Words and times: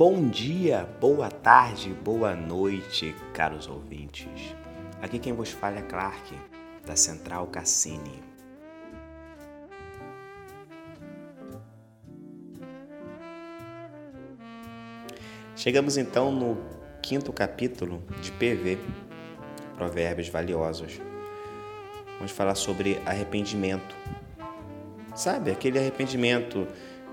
Bom 0.00 0.30
dia, 0.30 0.88
boa 0.98 1.30
tarde, 1.30 1.92
boa 1.92 2.34
noite, 2.34 3.14
caros 3.34 3.68
ouvintes. 3.68 4.56
Aqui 5.02 5.18
quem 5.18 5.34
vos 5.34 5.50
fala 5.50 5.80
é 5.80 5.82
Clark, 5.82 6.34
da 6.86 6.96
Central 6.96 7.46
Cassini. 7.48 8.22
Chegamos 15.54 15.98
então 15.98 16.32
no 16.32 16.56
quinto 17.02 17.30
capítulo 17.30 18.02
de 18.22 18.32
PV, 18.32 18.78
Provérbios 19.76 20.30
Valiosos. 20.30 20.98
Vamos 22.16 22.32
falar 22.32 22.54
sobre 22.54 22.98
arrependimento. 23.04 23.94
Sabe, 25.14 25.50
aquele 25.50 25.78
arrependimento 25.78 26.66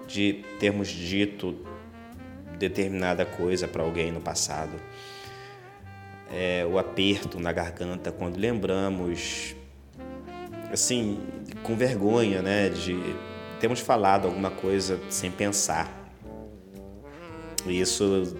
de 0.07 0.45
termos 0.57 0.88
dito 0.88 1.53
determinada 2.57 3.25
coisa 3.25 3.67
para 3.67 3.84
alguém 3.84 4.11
no 4.11 4.20
passado. 4.20 4.73
É, 6.31 6.66
o 6.70 6.77
aperto 6.77 7.39
na 7.39 7.52
garganta 7.52 8.11
quando 8.11 8.38
lembramos, 8.38 9.55
assim, 10.71 11.20
com 11.63 11.75
vergonha, 11.75 12.41
né, 12.41 12.70
de 12.70 12.99
termos 13.59 13.80
falado 13.80 14.27
alguma 14.27 14.52
coisa 14.52 14.99
sem 15.09 15.31
pensar. 15.31 15.89
E 17.66 17.80
isso, 17.80 18.38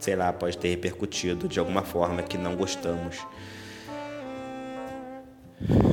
sei 0.00 0.16
lá, 0.16 0.32
pode 0.32 0.56
ter 0.58 0.68
repercutido 0.68 1.48
de 1.48 1.58
alguma 1.58 1.82
forma 1.82 2.22
que 2.22 2.38
não 2.38 2.56
gostamos. 2.56 3.18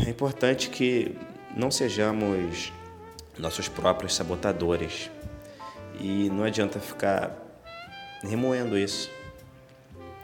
É 0.05 0.09
importante 0.09 0.70
que 0.70 1.16
não 1.55 1.70
sejamos 1.70 2.73
nossos 3.38 3.67
próprios 3.67 4.16
sabotadores. 4.16 5.09
E 6.00 6.30
não 6.30 6.44
adianta 6.44 6.80
ficar 6.80 7.36
remoendo 8.23 8.78
isso. 8.78 9.09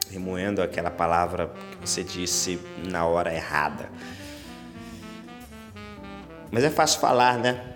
Remoendo 0.09 0.61
aquela 0.61 0.89
palavra 0.89 1.51
que 1.81 1.89
você 1.89 2.03
disse 2.03 2.59
na 2.87 3.05
hora 3.05 3.33
errada. 3.33 3.89
Mas 6.51 6.63
é 6.63 6.69
fácil 6.69 6.99
falar, 6.99 7.37
né? 7.37 7.75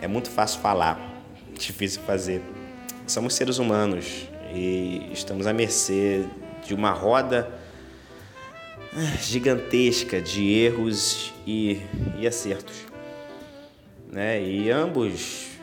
É 0.00 0.08
muito 0.08 0.30
fácil 0.30 0.60
falar, 0.60 0.98
difícil 1.54 2.02
fazer. 2.02 2.42
Somos 3.06 3.34
seres 3.34 3.58
humanos 3.58 4.28
e 4.52 5.10
estamos 5.12 5.46
à 5.46 5.52
mercê 5.52 6.24
de 6.66 6.74
uma 6.74 6.90
roda 6.90 7.48
ah, 8.92 9.16
gigantesca 9.20 10.20
de 10.20 10.52
erros 10.52 11.32
e, 11.46 11.80
e 12.18 12.26
acertos. 12.26 12.76
Né? 14.10 14.42
E 14.42 14.70
ambos 14.70 15.55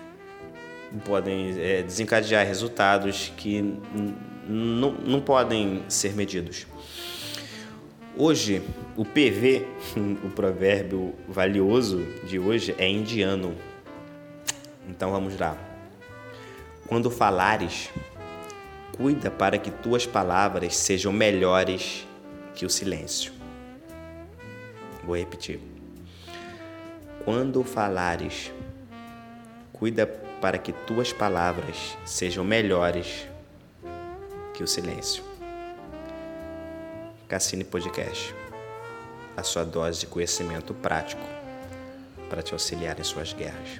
podem 0.99 1.59
é, 1.59 1.81
desencadear 1.81 2.45
resultados 2.45 3.31
que 3.35 3.77
não 4.47 5.21
podem 5.21 5.83
ser 5.87 6.13
medidos. 6.13 6.67
Hoje, 8.15 8.61
o 8.95 9.03
PV, 9.03 9.65
o 10.23 10.29
provérbio 10.29 11.15
valioso 11.27 12.05
de 12.27 12.37
hoje, 12.37 12.75
é 12.77 12.87
indiano. 12.87 13.55
Então 14.87 15.09
vamos 15.09 15.39
lá. 15.39 15.57
Quando 16.85 17.09
falares, 17.09 17.89
cuida 18.95 19.31
para 19.31 19.57
que 19.57 19.71
tuas 19.71 20.05
palavras 20.05 20.75
sejam 20.75 21.11
melhores 21.11 22.07
que 22.53 22.65
o 22.65 22.69
silêncio. 22.69 23.33
Vou 25.03 25.17
repetir. 25.17 25.59
Quando 27.25 27.63
falares, 27.63 28.51
cuida 29.71 30.05
para 30.43 30.57
que 30.57 30.73
tuas 30.73 31.13
palavras 31.13 31.97
sejam 32.03 32.43
melhores 32.43 33.25
que 34.53 34.61
o 34.61 34.67
silêncio. 34.67 35.23
Cassini 37.29 37.63
Podcast 37.63 38.35
a 39.37 39.41
sua 39.41 39.63
dose 39.63 40.01
de 40.01 40.07
conhecimento 40.07 40.73
prático 40.73 41.23
para 42.29 42.43
te 42.43 42.51
auxiliar 42.51 42.99
em 42.99 43.05
suas 43.05 43.31
guerras. 43.31 43.79